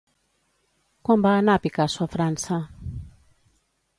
[1.09, 2.59] Quan va anar Picasso a França?